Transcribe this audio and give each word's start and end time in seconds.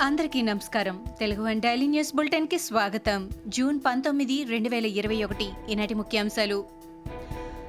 అందరికీ 0.00 0.42
నమస్కారం. 0.42 1.04
Telugu 1.20 1.44
one 1.44 1.60
daily 1.60 1.86
news 1.86 2.16
బులెటిన్కి 2.16 2.58
స్వాగతం. 2.58 3.30
జూన్ 3.46 3.80
పంతొమ్మిది 3.86 4.44
రెండు 4.44 4.68
వేల 4.68 4.86
ఇరవై 4.86 5.24
ఒకటి. 5.24 5.44
ఈనాటి 5.70 5.94
ముఖ్యాంశాలు. 5.94 6.64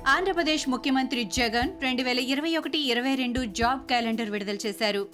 ఆంధ్రప్రదేశ్ 0.07 0.69
ముఖ్యమంత్రి 0.69 1.23
జగన్ 1.23 1.81
రెండు 1.81 2.03
వేల 2.03 2.19
ఇరవై 2.19 2.57
ఒకటి 2.57 2.77
ఇరవై 2.77 3.15
రెండు 3.15 3.45
జాబ్ 3.45 3.81
క్యాలెండర్ 3.81 4.29
విడుదల 4.29 4.57
చేశారు. 4.65 5.07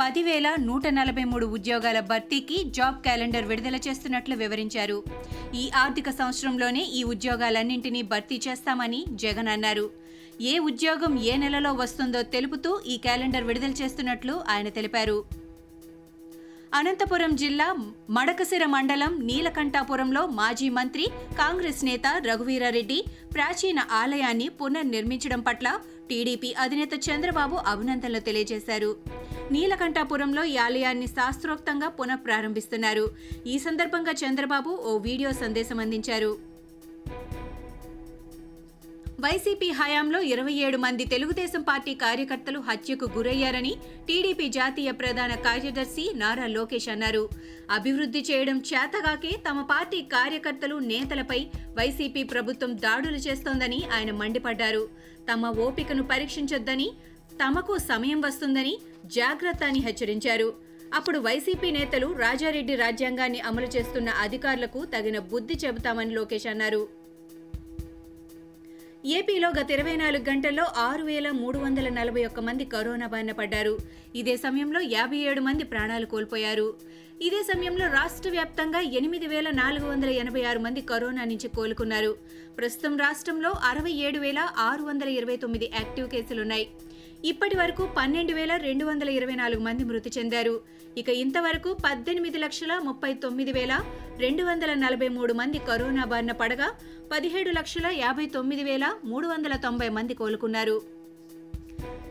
పదివేల 0.00 0.56
నూట 0.60 0.86
నలభై 0.86 1.24
మూడు 1.24 1.46
ఉద్యోగాల 1.46 2.00
భర్తీకి 2.00 2.64
జాబ్ 2.64 3.02
క్యాలెండర్ 3.02 3.44
విడుదల 3.44 3.76
చేస్తున్నట్లు 3.76 4.36
వివరించారు. 4.36 5.02
ఈ 5.54 5.70
ఆర్థిక 5.76 6.10
సంవత్సరంలోనే 6.10 6.82
ఈ 6.82 7.02
ఉద్యోగాలన్నింటినీ 7.04 8.02
భర్తీ 8.02 8.40
చేస్తామని 8.48 9.04
జగన్ 9.10 9.48
అన్నారు. 9.48 9.90
ఏ 10.40 10.58
ఉద్యోగం 10.58 11.18
ఏ 11.18 11.36
నెలలో 11.36 11.72
వస్తుందో 11.72 12.22
తెలుపుతూ 12.22 12.80
ఈ 12.86 12.96
క్యాలెండర్ 12.96 13.44
విడుదల 13.44 13.70
చేస్తున్నట్లు 13.70 14.42
ఆయన 14.48 14.68
తెలిపారు. 14.68 15.37
అనంతపురం 16.72 17.36
జిల్లా 17.36 17.66
మడకసిర 18.10 18.64
మండలం 18.66 19.12
నీలకంఠాపురంలో 19.28 20.26
మాజీ 20.26 20.68
మంత్రి 20.68 21.04
కాంగ్రెస్ 21.38 21.84
నేత 21.84 22.06
రఘువీరారెడ్డి 22.26 22.98
ప్రాచీన 23.34 23.80
ఆలయాన్ని 23.90 24.48
పునర్నిర్మించడం 24.48 25.40
పట్ల 25.40 25.68
టీడీపీ 26.10 26.54
అధినేత 26.58 26.94
చంద్రబాబు 27.08 27.56
అభినందనలు 27.72 28.18
తెలియజేశారు. 28.18 28.96
నీలకంఠాపురంలో 29.52 30.44
ఈ 30.44 30.56
ఆలయాన్ని 30.56 31.06
శాస్త్రోక్తంగా 31.06 31.88
పునఃప్రారంభిస్తున్నారు. 31.88 33.06
ఈ 33.46 33.58
సందర్భంగా 33.58 34.12
చంద్రబాబు 34.12 34.70
ఓ 34.70 34.98
వీడియో 34.98 35.32
సందేశం 35.32 35.78
అందించారు. 35.78 36.47
వైసీపీ 39.22 39.70
హయాంలో 39.70 40.20
ఇరవై 40.20 40.52
ఏడు 40.52 40.78
మంది 40.78 41.04
తెలుగుదేశం 41.04 41.62
పార్టీ 41.62 41.94
కార్యకర్తలు 41.94 42.58
హత్యకు 42.58 43.06
గురయ్యారని 43.16 43.72
టీడీపీ 44.08 44.48
జాతీయ 44.48 44.90
ప్రధాన 44.90 45.34
కార్యదర్శి 45.34 46.04
నారా 46.14 46.46
లోకేష్ 46.46 46.88
అన్నారు. 46.88 47.28
అభివృద్ధి 47.70 48.20
చేయడం 48.20 48.58
చేతగాకే 48.58 49.32
తమ 49.48 49.62
పార్టీ 49.62 50.02
కార్యకర్తలు 50.02 50.76
నేతలపై 50.92 51.40
వైసీపీ 51.78 52.22
ప్రభుత్వం 52.22 52.76
దాడులు 52.76 53.16
చేస్తోందని 53.16 53.80
ఆయన 53.96 54.10
మండిపడ్డారు. 54.10 54.88
తమ 55.32 55.50
ఓపికను 55.66 56.02
పరీక్షించొద్దని 56.02 56.88
తమకు 57.42 57.78
సమయం 57.78 58.20
వస్తుందని 58.20 58.78
జాగ్రత్త 59.06 59.64
అని 59.64 59.80
హెచ్చరించారు. 59.80 60.54
అప్పుడు 60.94 61.18
వైసీపీ 61.18 61.70
నేతలు 61.70 62.12
రాజారెడ్డి 62.12 62.74
రాజ్యాంగాన్ని 62.74 63.40
అమలు 63.40 63.66
చేస్తున్న 63.66 64.08
అధికారులకు 64.08 64.84
తగిన 64.84 65.18
బుద్ధి 65.18 65.58
చెబుతామని 65.64 66.14
లోకేష్ 66.14 66.46
అన్నారు. 66.46 66.97
ఏపీలో 69.16 69.48
గత 69.56 69.68
ఇరవై 69.74 69.92
నాలుగు 70.00 70.24
గంటల్లో 70.28 70.64
ఆరు 70.84 71.02
వేల 71.08 71.28
మూడు 71.40 71.58
వందల 71.58 71.88
నలభై 71.98 72.22
ఒక్క 72.28 72.40
మంది 72.46 72.64
కరోనా 72.72 73.06
బారిన 73.12 73.32
పడ్డారు. 73.40 73.74
ఇదే 74.20 74.34
సమయంలో 74.44 74.80
యాభై 74.94 75.18
ఏడు 75.28 75.40
మంది 75.48 75.64
ప్రాణాలు 75.72 76.06
కోల్పోయారు. 76.12 76.66
ఇదే 77.26 77.40
సమయంలో 77.50 77.86
రాష్ట్ర 77.94 78.30
వ్యాప్తంగా 78.36 78.80
ఎనిమిది 79.00 79.28
వేల 79.32 79.48
నాలుగు 79.60 79.86
వందల 79.90 80.10
ఎనభై 80.22 80.42
ఆరు 80.50 80.62
మంది 80.66 80.82
కరోనా 80.90 81.24
నుంచి 81.30 81.48
కోలుకున్నారు. 81.56 82.12
ప్రస్తుతం 82.58 82.96
రాష్ట్రంలో 83.04 83.52
అరవై 83.70 83.94
ఏడు 84.08 84.20
వేల 84.26 84.42
ఆరు 84.68 84.84
వందల 84.90 85.08
ఇరవై 85.20 85.36
తొమ్మిది 85.44 85.68
యాక్టివ్ 85.78 86.10
కేసులున్నాయి. 86.16 86.66
ఇప్పటి 87.24 87.56
వరకు 87.56 87.88
పన్నెండు 87.96 88.32
వేల 88.32 88.56
రెండు 88.56 88.84
వందల 88.84 89.08
ఇరవై 89.08 89.34
నాలుగు 89.34 89.60
మంది 89.60 89.84
మృతి 89.84 90.10
చెందారు. 90.18 90.60
ఇక 90.96 91.08
ఇంతవరకు 91.08 91.72
పద్దెనిమిది 91.72 92.38
లక్షల 92.38 92.78
ముప్పై 92.78 93.14
తొమ్మిది 93.14 93.52
వేల 93.52 93.84
రెండు 94.18 94.42
వందల 94.42 94.74
నలభై 94.74 95.08
మూడు 95.08 95.32
మంది 95.32 95.58
కరోనా 95.58 96.04
బారిన 96.04 96.32
పడగా 96.32 96.68
పదిహేడు 97.12 97.50
లక్షల 97.50 97.86
యాభై 97.86 98.26
తొమ్మిది 98.26 98.62
వేల 98.62 98.94
మూడు 99.04 99.26
వందల 99.26 99.56
తొంభై 99.56 99.88
మంది 99.88 100.14
కోలుకున్నారు. 100.14 100.82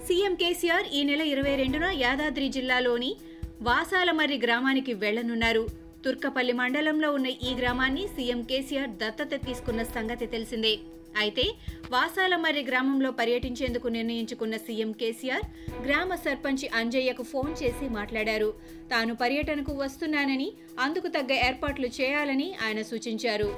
సీఎం 0.08 0.36
కేసీఆర్ 0.36 0.88
ఈ 0.94 1.04
నెల 1.04 1.22
ఇరవై 1.22 1.56
రెండున 1.56 1.86
యాదాద్రి 1.94 2.50
జిల్లాలోని 2.50 3.16
వాసాలమర్రి 3.62 4.38
గ్రామానికి 4.38 4.94
వెళ్ళనున్నారు. 4.94 5.68
తుర్కపల్లి 6.06 6.54
మండలంలో 6.54 7.14
ఉన్న 7.14 7.28
ఈ 7.28 7.56
గ్రామాన్ని 7.62 8.08
సీఎం 8.08 8.42
కేసీఆర్ 8.42 8.90
దత్తత 8.90 9.34
తీసుకున్న 9.46 9.84
సంగతి 9.84 10.26
తెలిసిందే. 10.26 10.78
అయితే 11.16 11.46
వాసాలమర్రి 11.92 12.64
గ్రామంలో 12.64 13.12
పర్యటించేందుకు 13.12 13.88
నిర్ణయించుకున్న 13.88 14.58
సీఎం 14.58 14.92
కేసీఆర్ 14.92 15.46
గ్రామ 15.86 16.16
సర్పంచ్ 16.16 16.66
అంజయ్యకు 16.74 17.24
ఫోన్ 17.24 17.54
చేసి 17.64 17.88
మాట్లాడారు. 17.90 18.54
తాను 18.92 19.16
పర్యటనకు 19.16 19.74
వస్తున్నానని 19.84 20.50
అందుకు 20.80 21.08
తగ్గ 21.08 21.34
ఏర్పాట్లు 21.50 21.90
చేయాలని 22.02 22.50
ఆయన 22.68 22.82
సూచించారు. 22.82 23.50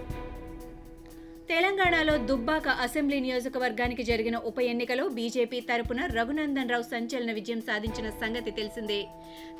తెలంగాణలో 1.49 2.15
దుబ్బాక 2.29 2.67
అసెంబ్లీ 2.67 3.19
నియోజకవర్గానికి 3.19 4.03
జరిగిన 4.03 4.37
ఉప 4.49 4.59
ఎన్నికలో 4.61 5.07
బీజేపీ 5.07 5.59
తరపున 5.59 6.01
రఘునందన్ 6.05 6.69
రావు 6.69 6.83
సంచలన 6.83 7.31
విజయం 7.31 7.61
సాధించిన 7.61 8.09
సంగతి 8.09 8.51
తెలిసిందే. 8.51 8.99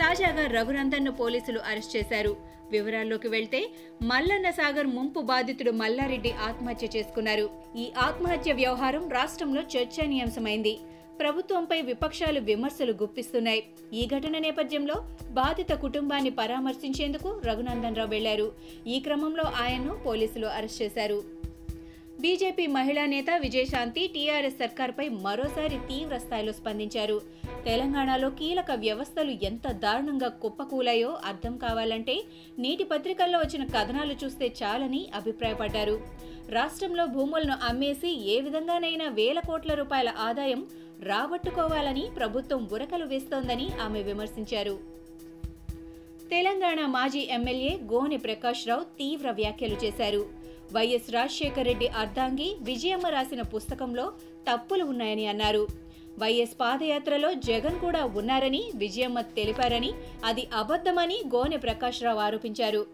తాజాగా 0.02 0.44
రఘునందన్ను 0.48 1.12
పోలీసులు 1.12 1.60
అరెస్ట్ 1.60 1.98
చేశారు. 1.98 2.36
వివరాల్లోకి 2.72 3.28
వెళ్తే 3.28 3.62
మల్లన్న 4.04 4.50
సాగర్ 4.50 4.88
ముంపు 4.88 5.20
బాధితుడు 5.32 5.72
మల్లారెడ్డి 5.72 6.32
ఆత్మహత్య 6.50 6.90
చేసుకున్నారు. 6.96 7.50
ఈ 7.78 7.88
ఆత్మహత్య 7.98 8.54
వ్యవహారం 8.54 9.10
రాష్ట్రంలో 9.10 9.64
చర్చనీయాంశమైంది. 9.76 10.76
ప్రభుత్వంపై 11.20 11.82
విపక్షాలు 11.82 12.40
విమర్శలు 12.40 12.94
గుప్పిస్తున్నాయి. 13.02 13.64
ఈ 13.94 14.06
ఘటన 14.06 14.38
నేపథ్యంలో 14.38 15.00
బాధిత 15.42 15.72
కుటుంబాన్ని 15.86 16.30
పరామర్శించేందుకు 16.30 17.42
రఘునందన్ 17.46 17.96
రావు 17.96 18.10
వెళ్ళారు. 18.10 18.52
ఈ 18.88 19.00
క్రమంలో 19.00 19.48
ఆయన్ను 19.66 19.96
పోలీసులు 20.08 20.48
అరెస్ట్ 20.60 20.82
చేశారు. 20.82 21.20
బీజేపీ 22.20 22.68
మహిళా 22.68 23.06
నేత 23.06 23.26
విజయశాంతి 23.38 24.08
టీఆర్ఎస్ 24.08 24.56
సర్కార్పై 24.56 25.10
మరోసారి 25.10 25.78
తీవ్ర 25.78 26.18
స్థాయిలో 26.18 26.54
స్పందించారు. 26.54 27.22
తెలంగాణలో 27.66 28.30
కీలక 28.30 28.72
వ్యవస్థలు 28.76 29.32
ఎంత 29.32 29.72
దారుణంగా 29.72 30.28
కుప్పకూలాయో 30.28 31.18
అర్థం 31.26 31.58
కావాలంటే 31.58 32.24
నేటి 32.60 32.84
పత్రికల్లో 32.84 33.40
వచ్చిన 33.40 33.64
కథనాలు 33.64 34.16
చూస్తే 34.26 34.54
చాలని 34.64 35.08
అభిప్రాయపడ్డారు. 35.16 36.02
రాష్ట్రంలో 36.50 37.06
భూములను 37.06 37.54
అమ్మేసి 37.64 38.32
ఏ 38.32 38.42
విధంగానైనా 38.42 39.10
వేల 39.10 39.40
కోట్ల 39.40 39.74
రూపాయల 39.74 40.14
ఆదాయం 40.18 40.68
రాబట్టుకోవాలని 41.04 42.06
ప్రభుత్వం 42.18 42.70
ఉరకలు 42.74 43.06
వేస్తోందని 43.06 43.70
ఆమె 43.82 44.02
విమర్శించారు. 44.02 44.80
తెలంగాణ 46.30 46.86
మాజీ 46.86 47.28
ఎమ్మెల్యే 47.32 47.80
గోనె 47.94 48.18
ప్రకాష్ 48.18 48.68
రావు 48.68 48.84
తీవ్ర 48.84 49.32
వ్యాఖ్యలు 49.32 49.76
చేశారు. 49.76 50.49
వైఎస్ 50.74 51.12
రాజశేఖర 51.12 51.62
రెడ్డి 51.62 51.88
అర్ధాంగి 51.88 52.56
విజయమ్మ 52.62 53.08
రాసిన 53.08 53.42
పుస్తకంలో 53.42 54.12
తప్పులు 54.50 54.84
ఉన్నాయని 54.84 55.26
అన్నారు. 55.28 55.68
వైఎస్ 56.20 56.56
పాదయాత్రలో 56.60 57.34
జగన్ 57.34 57.80
కూడా 57.80 58.06
ఉన్నారని 58.06 58.72
విజయమ్మ 58.76 59.22
తెలిపారని 59.22 59.92
అది 60.26 60.48
అబద్ధమని 60.54 61.18
గోనె 61.36 61.58
ప్రకాష్ 61.58 62.04
రావు 62.04 62.20
ఆరోపించారు. 62.20 62.86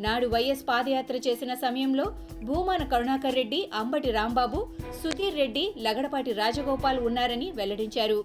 నాడు 0.00 0.26
వైఎస్ 0.26 0.64
పాదయాత్ర 0.68 1.16
చేసిన 1.16 1.54
సమయంలో 1.54 2.06
భూమాన 2.44 2.84
కరుణాకర్ 2.84 3.34
రెడ్డి 3.34 3.68
అంబటి 3.74 4.10
రాంబాబు 4.10 4.66
సుధీర్ 5.02 5.36
రెడ్డి 5.36 5.74
లగడపాటి 5.78 6.32
రాజగోపాల్ 6.32 7.00
ఉన్నారని 7.00 7.50
వెల్లడించారు. 7.50 8.24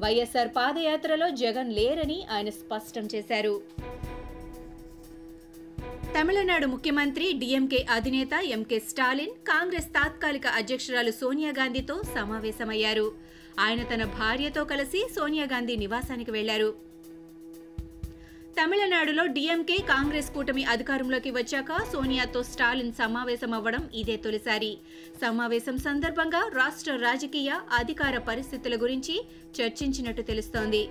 వైఎస్ఆర్ 0.00 0.48
పాదయాత్రలో 0.48 1.30
జగన్ 1.30 1.72
లేరని 1.72 2.26
ఆయన 2.30 2.50
స్పష్టం 2.50 3.08
చేశారు. 3.14 3.54
తమిళనాడు 6.16 6.66
ముఖ్యమంత్రి 6.66 7.32
డిఎంకే 7.32 7.86
అధినేత 7.90 8.34
ఎంకే 8.44 8.78
స్టాలిన్ 8.78 9.32
కాంగ్రెస్ 9.48 9.86
తాత్కాలిక 9.86 10.46
అధ్యక్షురాలు 10.46 11.10
సోనియా 11.10 11.50
గాంధీతో 11.50 12.02
సమావేశమయ్యారు. 12.14 13.12
ఆయన 13.60 13.82
తన 13.82 14.04
భార్యతో 14.04 14.64
కలిసి 14.64 15.08
సోనియా 15.16 15.44
గాంధీ 15.44 15.76
నివాసానికి 15.76 16.30
వెళ్ళారు. 16.30 16.74
తమిళనాడులో 18.58 19.26
డిఎంకే 19.26 19.76
కాంగ్రెస్ 19.76 20.30
కూటమి 20.30 20.64
అధికారంలోకి 20.64 21.30
వచ్చాక 21.30 21.82
సోనియాతో 21.92 22.42
స్టాలిన్ 22.42 22.92
సమావేశమవ్వడం 22.92 23.90
ఇదే 23.94 24.16
తొలిసారి. 24.16 24.78
సమావేశం 25.20 25.78
సందర్భంగా 25.78 26.50
రాష్ట్ర 26.54 26.96
రాజకీయ 26.96 27.52
అధికార 27.72 28.18
పరిస్థితుల 28.18 28.76
గురించి 28.82 29.26
చర్చించినట్టు 29.60 30.22
తెలుస్తోంది. 30.22 30.88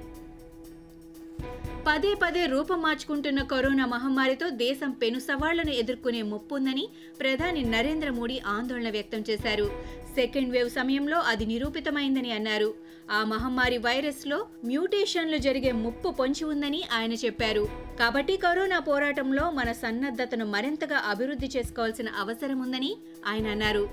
పదే 1.88 2.16
పదే 2.24 2.46
రూపం 2.46 2.82
మార్చుకుంటున్న 2.82 3.42
కరోనా 3.42 3.86
మహమ్మారితో 3.86 4.50
దేశం 4.50 4.92
పెను 4.92 5.20
సవాళ్ళను 5.20 5.72
ఎదుర్కొనే 5.72 6.22
ముప్పుందని 6.22 6.90
ప్రధాని 7.20 7.64
నరేంద్ర 7.64 8.10
మోడీ 8.10 8.40
ఆందోళన 8.48 8.90
వ్యక్తం 8.90 9.24
చేశారు. 9.30 9.68
సెకండ్ 10.16 10.52
వేవ్ 10.52 10.70
సమయంలో 10.70 11.20
అది 11.20 11.46
నిరూపితమైందని 11.46 12.32
అన్నారు. 12.32 12.74
ఆ 13.12 13.24
మహమ్మారి 13.24 13.78
వైరస్లో 13.78 14.48
మ్యూటేషన్లు 14.66 15.38
జరిగే 15.38 15.72
ముప్పు 15.72 16.10
పొంచి 16.10 16.44
ఉందని 16.44 16.84
ఆయన 16.94 17.14
చెప్పారు. 17.14 17.68
కాబట్టి 18.00 18.38
కరోనా 18.38 18.80
పోరాటంలో 18.80 19.52
మన 19.52 19.72
సన్నద్ధతను 19.72 20.46
మరింతగా 20.46 20.98
అభివృద్ధి 20.98 21.50
చేసుకోవాల్సిన 21.58 22.08
అవసరం 22.20 22.60
ఉందని 22.60 22.98
ఆయన 23.28 23.48
అన్నారు. 23.48 23.90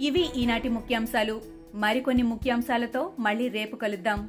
ఇవి 0.00 0.26
ఈనాటి 0.36 0.68
ముఖ్యాంశాలు. 0.68 1.40
మరికొన్ని 1.74 2.22
ముఖ్యాంశాలతో 2.22 3.12
మళ్ళీ 3.18 3.48
రేపు 3.48 3.76
కలుద్దాం. 3.76 4.28